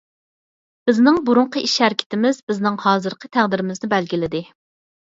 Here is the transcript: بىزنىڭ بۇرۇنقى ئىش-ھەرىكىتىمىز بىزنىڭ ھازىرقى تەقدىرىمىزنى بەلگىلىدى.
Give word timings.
بىزنىڭ 0.89 1.19
بۇرۇنقى 1.27 1.63
ئىش-ھەرىكىتىمىز 1.67 2.43
بىزنىڭ 2.51 2.83
ھازىرقى 2.87 3.35
تەقدىرىمىزنى 3.39 3.93
بەلگىلىدى. 3.97 4.45